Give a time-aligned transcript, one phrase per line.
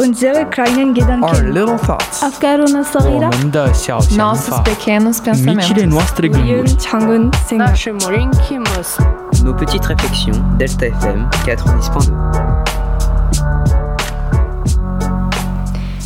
[0.00, 1.22] unsere kleinen Gedanken.
[1.22, 2.22] Our little thoughts.
[4.16, 5.68] Nossos pequenos pensamentos.
[9.44, 12.12] Nos petites réflexions, Delta FM 90.2.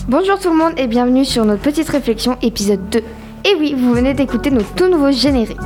[0.08, 2.98] Bonjour tout le monde et bienvenue sur notre petite réflexion épisode 2.
[3.46, 5.58] Et oui, vous venez d'écouter nos tout nouveaux génériques.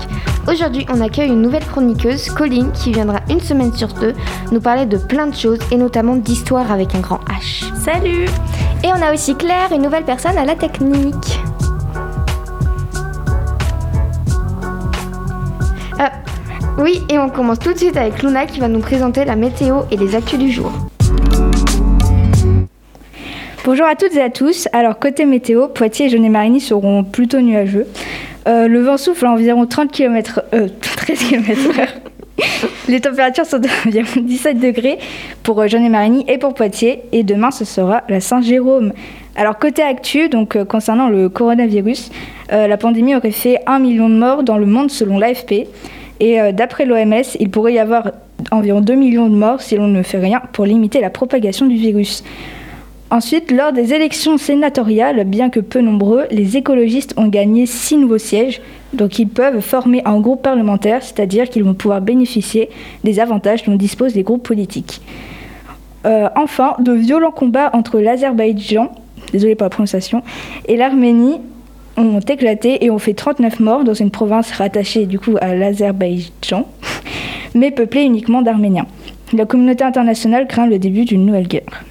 [0.48, 4.14] Aujourd'hui, on accueille une nouvelle chroniqueuse, Colline, qui viendra une semaine sur deux
[4.50, 7.67] nous parler de plein de choses et notamment d'histoire avec un grand H.
[7.90, 8.26] Salut
[8.84, 11.40] Et on a aussi Claire, une nouvelle personne à la technique.
[15.98, 16.12] Ah,
[16.78, 19.84] oui, et on commence tout de suite avec Luna qui va nous présenter la météo
[19.90, 20.70] et les actus du jour.
[23.64, 24.68] Bonjour à toutes et à tous.
[24.74, 27.86] Alors, côté météo, Poitiers et Jeunet-Marigny seront plutôt nuageux.
[28.48, 31.88] Euh, le vent souffle à environ 30 km, euh, 13 km heure.
[32.88, 34.98] Les températures sont d'environ 17 degrés
[35.42, 37.02] pour euh, Jeunet-Marigny et pour Poitiers.
[37.12, 38.92] Et demain, ce sera la Saint-Jérôme.
[39.36, 42.10] Alors, côté actu, donc, euh, concernant le coronavirus,
[42.52, 45.68] euh, la pandémie aurait fait 1 million de morts dans le monde selon l'AFP.
[46.20, 48.10] Et d'après l'OMS, il pourrait y avoir
[48.50, 51.76] environ 2 millions de morts si l'on ne fait rien pour limiter la propagation du
[51.76, 52.24] virus.
[53.10, 58.18] Ensuite, lors des élections sénatoriales, bien que peu nombreux, les écologistes ont gagné six nouveaux
[58.18, 58.60] sièges.
[58.92, 62.68] Donc ils peuvent former un groupe parlementaire, c'est-à-dire qu'ils vont pouvoir bénéficier
[63.04, 65.00] des avantages dont disposent les groupes politiques.
[66.04, 68.92] Euh, enfin, de violents combats entre l'Azerbaïdjan,
[69.32, 70.22] désolé pour la prononciation,
[70.66, 71.40] et l'Arménie
[71.96, 76.66] ont éclaté et ont fait 39 morts dans une province rattachée du coup à l'Azerbaïdjan,
[77.54, 78.86] mais peuplée uniquement d'Arméniens.
[79.32, 81.84] La communauté internationale craint le début d'une nouvelle guerre.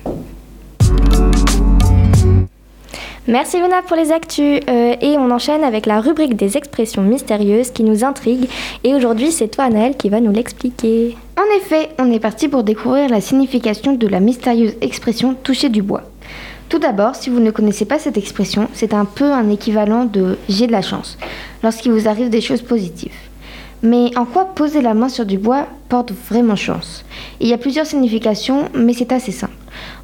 [3.30, 4.62] Merci Luna pour les actus.
[4.70, 8.48] Euh, et on enchaîne avec la rubrique des expressions mystérieuses qui nous intriguent.
[8.86, 11.18] Et aujourd'hui, c'est toi, Anaël, qui va nous l'expliquer.
[11.38, 15.82] En effet, on est parti pour découvrir la signification de la mystérieuse expression toucher du
[15.82, 16.04] bois.
[16.70, 20.38] Tout d'abord, si vous ne connaissez pas cette expression, c'est un peu un équivalent de
[20.48, 21.18] j'ai de la chance
[21.64, 23.12] lorsqu'il vous arrive des choses positives.
[23.84, 27.04] Mais en quoi poser la main sur du bois porte vraiment chance?
[27.42, 29.54] Il y a plusieurs significations, mais c'est assez simple.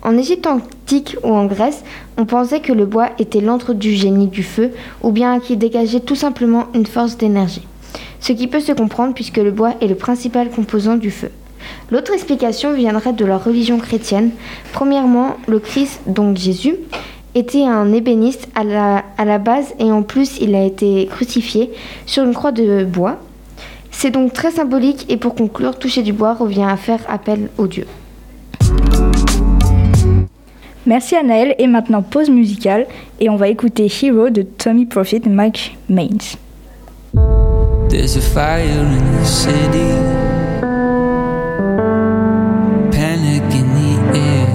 [0.01, 1.83] En Égypte antique ou en Grèce,
[2.17, 5.99] on pensait que le bois était l'antre du génie du feu, ou bien qu'il dégageait
[6.01, 7.67] tout simplement une force d'énergie.
[8.19, 11.29] Ce qui peut se comprendre puisque le bois est le principal composant du feu.
[11.91, 14.31] L'autre explication viendrait de la religion chrétienne.
[14.71, 16.75] Premièrement, le Christ, donc Jésus,
[17.35, 21.71] était un ébéniste à la, à la base et en plus il a été crucifié
[22.05, 23.17] sur une croix de bois.
[23.91, 27.67] C'est donc très symbolique et pour conclure, toucher du bois revient à faire appel au
[27.67, 27.85] Dieu.
[30.85, 32.87] Merci Anaël et maintenant pause musicale
[33.19, 36.37] et on va écouter Hero de Tommy Profit Mike Maines.
[37.89, 39.93] There's a fire in the city,
[42.91, 44.47] panic in the air.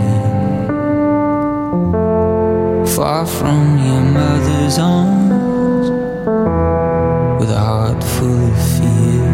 [2.85, 5.91] Far from your mother's arms,
[7.39, 9.25] with a heart full of fear.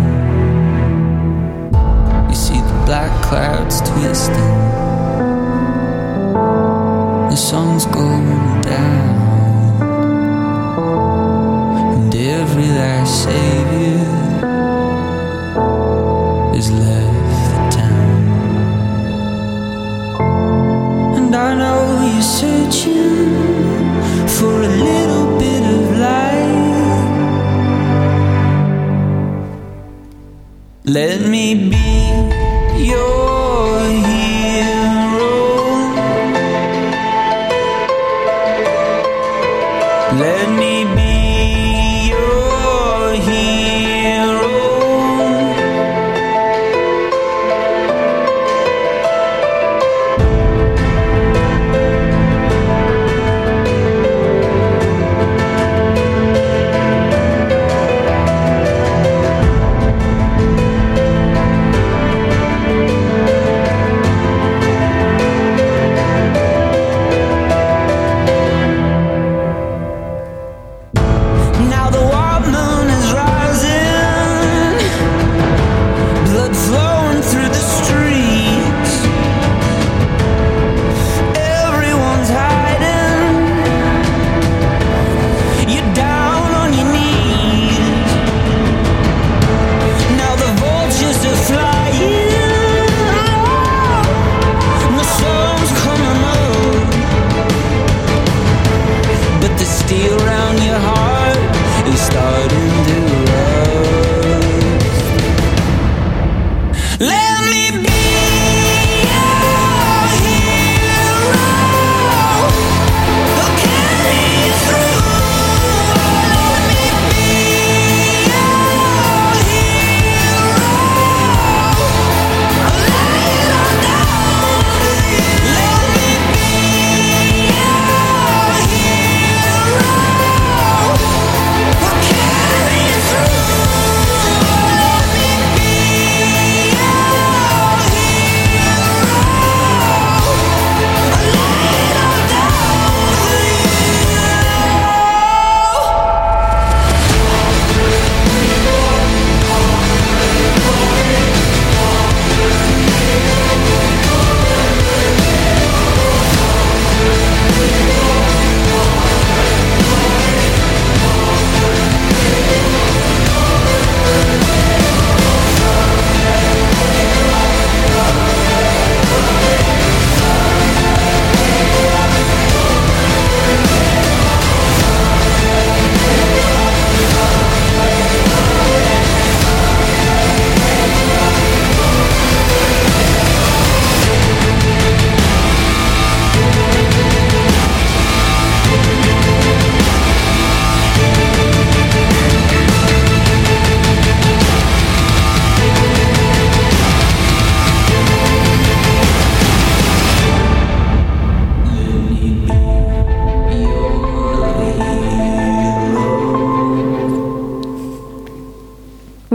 [2.28, 4.63] You see the black clouds twisting,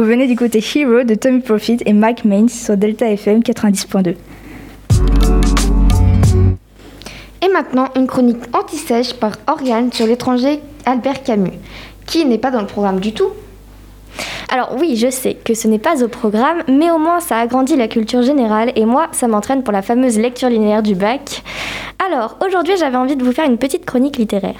[0.09, 4.15] venez d'écouter Hero de Tommy Profit et Mike Mains sur Delta FM 90.2.
[7.43, 11.51] Et maintenant, une chronique anti-sèche par Oriane sur l'étranger Albert Camus,
[12.07, 13.29] qui n'est pas dans le programme du tout.
[14.51, 17.75] Alors oui, je sais que ce n'est pas au programme, mais au moins ça agrandit
[17.75, 21.43] la culture générale et moi, ça m'entraîne pour la fameuse lecture linéaire du bac.
[22.07, 24.59] Alors, aujourd'hui, j'avais envie de vous faire une petite chronique littéraire.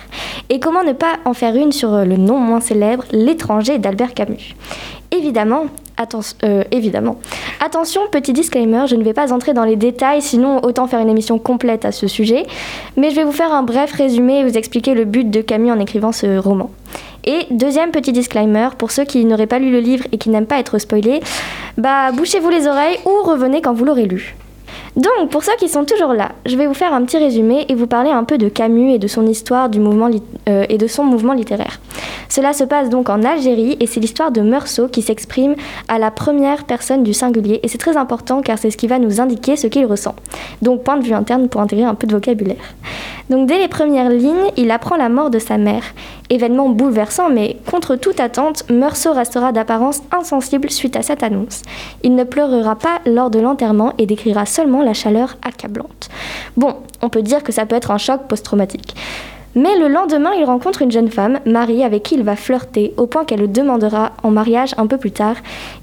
[0.50, 4.54] Et comment ne pas en faire une sur le non moins célèbre L'étranger d'Albert Camus?
[6.44, 7.17] Euh, évidemment.
[7.59, 11.09] Attention, petit disclaimer, je ne vais pas entrer dans les détails, sinon autant faire une
[11.09, 12.45] émission complète à ce sujet.
[12.95, 15.71] Mais je vais vous faire un bref résumé et vous expliquer le but de Camus
[15.71, 16.71] en écrivant ce roman.
[17.25, 20.45] Et deuxième petit disclaimer, pour ceux qui n'auraient pas lu le livre et qui n'aiment
[20.45, 21.19] pas être spoilés,
[21.77, 24.35] bah bouchez-vous les oreilles ou revenez quand vous l'aurez lu.
[24.95, 27.75] Donc, pour ceux qui sont toujours là, je vais vous faire un petit résumé et
[27.75, 30.09] vous parler un peu de Camus et de son histoire du mouvement
[30.47, 31.79] euh, et de son mouvement littéraire.
[32.29, 35.56] Cela se passe donc en Algérie et c'est l'histoire de Meursault qui s'exprime
[35.88, 39.00] à la première personne du singulier et c'est très important car c'est ce qui va
[39.00, 40.15] nous indiquer ce qu'il ressent.
[40.61, 42.57] Donc, point de vue interne pour intégrer un peu de vocabulaire.
[43.29, 45.83] Donc, dès les premières lignes, il apprend la mort de sa mère.
[46.29, 51.61] Événement bouleversant, mais contre toute attente, Meursault restera d'apparence insensible suite à cette annonce.
[52.03, 56.09] Il ne pleurera pas lors de l'enterrement et décrira seulement la chaleur accablante.
[56.57, 58.95] Bon, on peut dire que ça peut être un choc post-traumatique.
[59.56, 63.07] Mais le lendemain, il rencontre une jeune femme, Marie, avec qui il va flirter, au
[63.07, 65.36] point qu'elle le demandera en mariage un peu plus tard.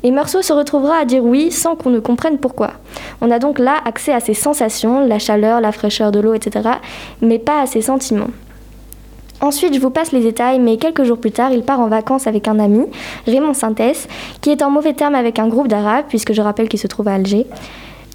[0.04, 2.72] Et Meursault se retrouvera à dire oui sans qu'on ne comprenne pourquoi.
[3.20, 6.68] On a donc là accès à ses sensations, la chaleur, la fraîcheur de l'eau, etc.,
[7.20, 8.30] mais pas à ses sentiments.
[9.40, 12.26] Ensuite, je vous passe les détails, mais quelques jours plus tard, il part en vacances
[12.26, 12.86] avec un ami,
[13.26, 14.08] Raymond Sintès,
[14.40, 17.08] qui est en mauvais terme avec un groupe d'Arabes, puisque je rappelle qu'il se trouve
[17.08, 17.46] à Alger.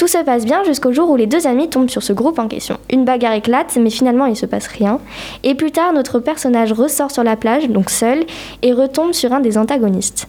[0.02, 2.48] Tout se passe bien jusqu'au jour où les deux amis tombent sur ce groupe en
[2.48, 2.80] question.
[2.90, 5.00] Une bagarre éclate, mais finalement il se passe rien.
[5.44, 8.24] Et plus tard, notre personnage ressort sur la plage, donc seul,
[8.64, 10.28] et retombe sur un des antagonistes.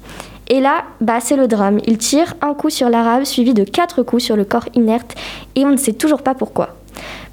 [0.51, 1.79] Et là, bah, c'est le drame.
[1.87, 5.15] Il tire un coup sur l'arabe, suivi de quatre coups sur le corps inerte,
[5.57, 6.77] et on ne sait toujours pas pourquoi.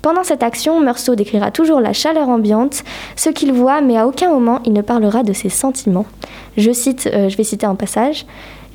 [0.02, 2.86] Pendant cette action, Meursault décrira toujours la chaleur ambiante,
[3.18, 6.06] ce qu'il voit, mais à aucun moment il ne parlera de ses sentiments.
[6.56, 8.26] Je cite, euh, je vais citer un passage.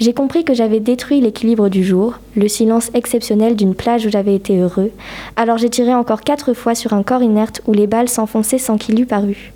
[0.00, 4.34] J'ai compris que j'avais détruit l'équilibre du jour, le silence exceptionnel d'une plage où j'avais
[4.34, 4.90] été heureux.
[5.36, 8.76] Alors j'ai tiré encore quatre fois sur un corps inerte où les balles s'enfonçaient sans
[8.76, 9.52] qu'il eût paru.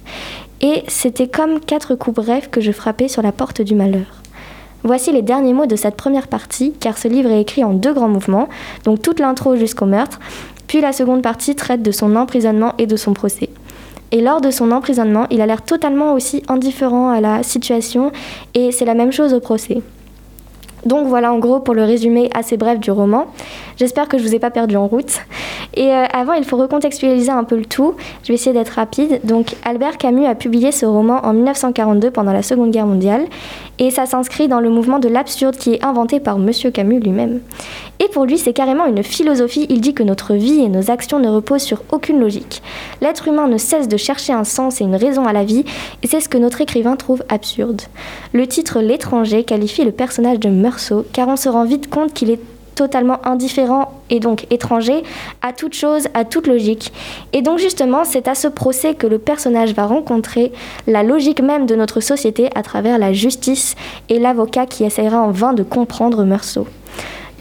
[0.61, 4.23] Et c'était comme quatre coups brefs que je frappais sur la porte du malheur.
[4.85, 7.93] Voici les derniers mots de cette première partie, car ce livre est écrit en deux
[7.93, 8.49] grands mouvements,
[8.85, 10.21] donc toute l'intro jusqu'au meurtre,
[10.69, 13.51] puis la seconde partie traite de son emprisonnement et de son procès.
[14.13, 18.13] Et lors de son emprisonnement, il a l'air totalement aussi indifférent à la situation,
[18.55, 19.83] et c'est la même chose au procès.
[20.89, 23.27] Donc voilà en gros pour le résumé assez bref du roman.
[23.77, 25.21] J'espère que je vous ai pas perdu en route.
[25.75, 27.95] Et euh, avant, il faut recontextualiser un peu le tout.
[28.23, 29.21] Je vais essayer d'être rapide.
[29.23, 33.27] Donc Albert Camus a publié ce roman en 1942 pendant la Seconde Guerre mondiale
[33.79, 37.41] et ça s'inscrit dans le mouvement de l'absurde qui est inventé par Monsieur Camus lui-même.
[38.01, 39.67] Et pour lui, c'est carrément une philosophie.
[39.69, 42.63] Il dit que notre vie et nos actions ne reposent sur aucune logique.
[43.01, 45.65] L'être humain ne cesse de chercher un sens et une raison à la vie,
[46.03, 47.83] et c'est ce que notre écrivain trouve absurde.
[48.33, 50.49] Le titre L'étranger qualifie le personnage de
[51.13, 52.41] Car on se rend vite compte qu'il est
[52.79, 55.03] totalement indifférent et donc étranger
[55.43, 56.93] à toute chose, à toute logique.
[57.33, 60.53] Et donc justement, c'est à ce procès que le personnage va rencontrer
[60.87, 63.75] la logique même de notre société à travers la justice
[64.09, 66.69] et l'avocat qui essaiera en vain de comprendre Meursault.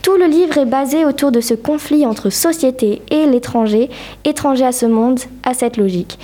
[0.01, 3.89] Tout le livre est basé autour de ce conflit entre société et l'étranger,
[4.25, 6.17] étranger à ce monde, à cette logique.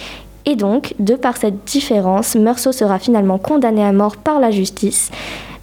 [0.46, 5.10] Et donc, de par cette différence, Meursault sera finalement condamné à mort par la justice.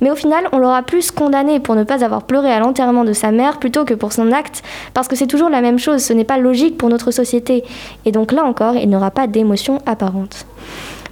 [0.00, 3.12] Mais au final, on l'aura plus condamné pour ne pas avoir pleuré à l'enterrement de
[3.12, 4.62] sa mère plutôt que pour son acte,
[4.94, 7.64] parce que c'est toujours la même chose, ce n'est pas logique pour notre société.
[8.06, 10.46] Et donc là encore, il n'aura pas d'émotion apparente.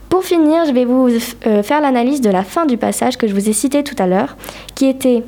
[0.09, 1.09] Pour finir, je vais vous
[1.47, 4.07] euh, faire l'analyse de la fin du passage que je vous ai cité tout à
[4.07, 4.37] l'heure,
[4.75, 5.23] qui était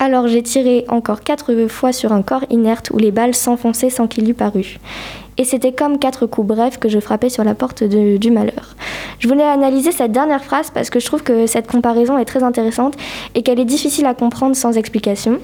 [0.00, 4.06] alors j'ai tiré encore quatre fois sur un corps inerte où les balles s'enfonçaient sans
[4.06, 4.78] qu'il eût paru.
[5.38, 8.74] Et c'était comme quatre coups brefs que je frappais sur la porte du malheur.
[9.20, 12.42] Je voulais analyser cette dernière phrase parce que je trouve que cette comparaison est très
[12.42, 12.94] intéressante
[13.34, 15.38] et qu'elle est difficile à comprendre sans explication.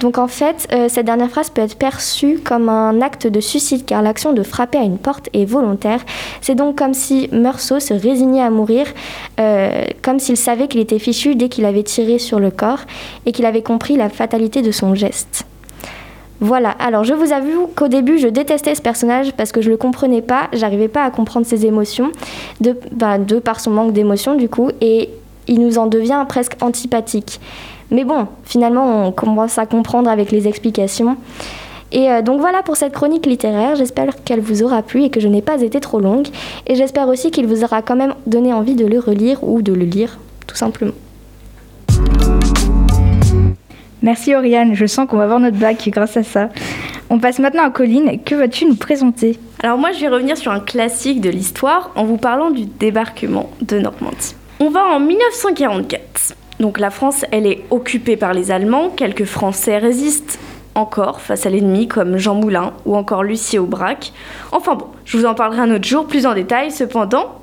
[0.00, 3.84] Donc en fait, euh, cette dernière phrase peut être perçue comme un acte de suicide
[3.84, 6.00] car l'action de frapper à une porte est volontaire.
[6.40, 8.86] C'est donc comme si Meursault se résignait à mourir,
[9.38, 12.80] euh, comme s'il savait qu'il était fichu dès qu'il avait tiré sur le corps
[13.26, 15.44] et qu'il avait compris la fatalité de son geste.
[16.42, 19.76] Voilà, alors je vous avoue qu'au début je détestais ce personnage parce que je le
[19.76, 22.10] comprenais pas, j'arrivais pas à comprendre ses émotions,
[22.60, 25.10] de, bah, par son manque d'émotion du coup, et
[25.46, 27.38] il nous en devient presque antipathique.
[27.92, 31.16] Mais bon, finalement on commence à comprendre avec les explications.
[31.92, 35.20] Et euh, donc voilà pour cette chronique littéraire, j'espère qu'elle vous aura plu et que
[35.20, 36.26] je n'ai pas été trop longue,
[36.66, 39.72] et j'espère aussi qu'il vous aura quand même donné envie de le relire ou de
[39.72, 40.18] le lire,
[40.48, 40.94] tout simplement.
[44.02, 46.48] Merci Oriane, je sens qu'on va avoir notre bac grâce à ça.
[47.08, 49.38] On passe maintenant à Colline, que vas-tu nous présenter?
[49.62, 53.50] Alors moi je vais revenir sur un classique de l'histoire en vous parlant du débarquement
[53.60, 54.34] de Normandie.
[54.58, 56.34] On va en 1944.
[56.58, 60.40] Donc la France, elle est occupée par les Allemands, quelques Français résistent
[60.74, 64.12] encore face à l'ennemi comme Jean Moulin ou encore Lucie Aubrac.
[64.50, 66.70] Enfin bon, je vous en parlerai un autre jour plus en détail.
[66.70, 67.40] Cependant,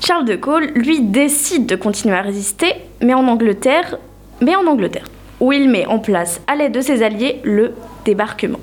[0.00, 2.72] Charles de Gaulle, lui, décide de continuer à résister,
[3.02, 3.98] mais en Angleterre,
[4.40, 5.06] mais en Angleterre,
[5.40, 8.60] où il met en place, à l'aide de ses alliés, le débarquement.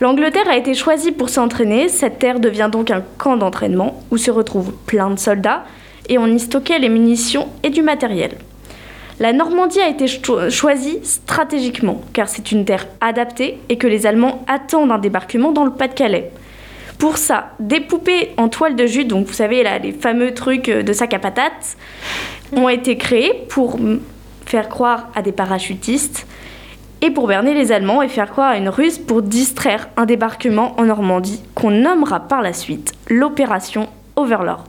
[0.00, 1.88] L'Angleterre a été choisie pour s'entraîner.
[1.88, 5.64] Cette terre devient donc un camp d'entraînement où se retrouvent plein de soldats
[6.08, 8.32] et on y stockait les munitions et du matériel.
[9.20, 14.04] La Normandie a été cho- choisie stratégiquement car c'est une terre adaptée et que les
[14.06, 16.32] Allemands attendent un débarquement dans le Pas-de-Calais.
[16.98, 20.82] Pour ça, des poupées en toile de jute, donc vous savez les fameux trucs euh,
[20.82, 21.76] de sac à patates,
[22.56, 23.78] ont été créés pour
[24.52, 26.26] faire croire à des parachutistes
[27.00, 30.78] et pour berner les Allemands et faire croire à une ruse pour distraire un débarquement
[30.78, 34.66] en Normandie qu'on nommera par la suite l'opération Overlord.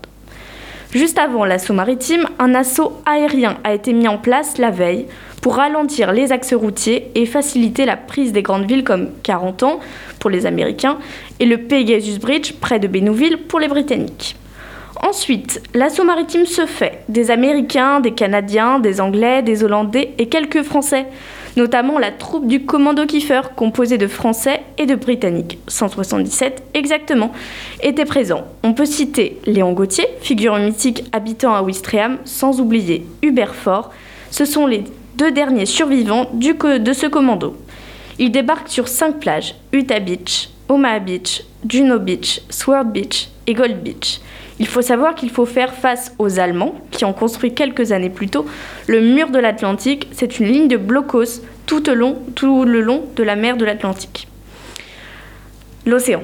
[0.91, 5.05] Juste avant l'assaut maritime, un assaut aérien a été mis en place la veille
[5.41, 9.81] pour ralentir les axes routiers et faciliter la prise des grandes villes comme Carentan
[10.19, 10.97] pour les Américains
[11.41, 14.37] et le Pegasus Bridge près de Bénouville pour les Britanniques.
[15.03, 17.03] Ensuite, l'assaut maritime se fait.
[17.09, 21.07] Des Américains, des Canadiens, des Anglais, des Hollandais et quelques Français,
[21.57, 27.33] notamment la troupe du commando Kiefer, composée de Français et de Britanniques, 177 exactement,
[27.81, 28.45] étaient présents.
[28.63, 33.91] On peut citer Léon Gauthier, figure mythique habitant à Ouistreham, sans oublier Hubert Fort.
[34.31, 34.85] Ce sont les
[35.17, 37.57] deux derniers survivants du de ce commando.
[38.19, 43.81] Ils débarquent sur cinq plages Utah Beach, Omaha Beach, Juno Beach, Sword Beach et Gold
[43.81, 44.19] Beach.
[44.59, 48.29] Il faut savoir qu'il faut faire face aux Allemands, qui ont construit quelques années plus
[48.29, 48.45] tôt
[48.87, 50.07] le mur de l'Atlantique.
[50.11, 54.27] C'est une ligne de blocos tout, le long de la mer de l'Atlantique.
[55.85, 56.21] L'océan.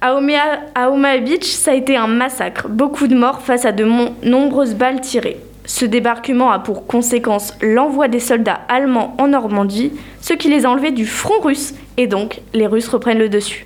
[0.00, 2.68] À Omaha, Beach, ça a été un massacre.
[2.68, 3.84] Beaucoup de morts face à de
[4.24, 5.40] nombreuses balles tirées.
[5.64, 10.70] Ce débarquement a pour conséquence l'envoi des soldats allemands en Normandie, ce qui les a
[10.70, 13.65] enlevés du front russe, et donc les Russes reprennent le dessus.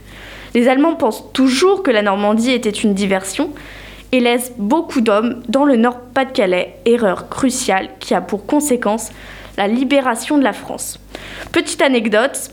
[0.54, 3.50] Les Allemands pensent toujours que la Normandie était une diversion
[4.12, 9.10] et laissent beaucoup d'hommes dans le Nord-Pas-de-Calais, erreur cruciale qui a pour conséquence
[9.56, 10.98] la libération de la France.
[11.52, 12.50] Petite anecdote,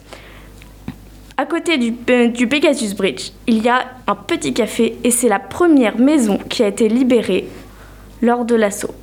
[1.37, 1.91] à côté du,
[2.29, 6.63] du Pegasus Bridge, il y a un petit café et c'est la première maison qui
[6.63, 7.47] a été libérée
[8.21, 8.93] lors de l'assaut.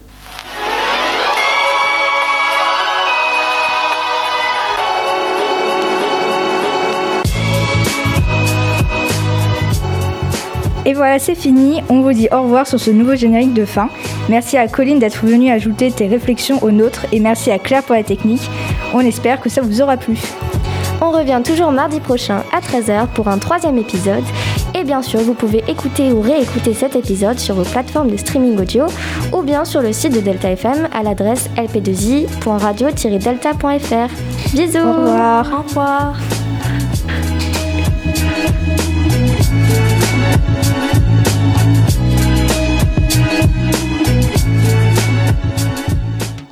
[10.94, 11.82] Et voilà, c'est fini.
[11.88, 13.88] On vous dit au revoir sur ce nouveau générique de fin.
[14.28, 17.96] Merci à Colline d'être venue ajouter tes réflexions aux nôtres et merci à Claire pour
[17.96, 18.48] la technique.
[18.92, 20.16] On espère que ça vous aura plu.
[21.00, 24.22] On revient toujours mardi prochain à 13h pour un troisième épisode.
[24.78, 28.56] Et bien sûr, vous pouvez écouter ou réécouter cet épisode sur vos plateformes de streaming
[28.56, 28.86] audio
[29.32, 34.54] ou bien sur le site de Delta FM à l'adresse lp2i.radio-delta.fr.
[34.54, 35.52] Bisous Au revoir.
[35.52, 36.14] Au revoir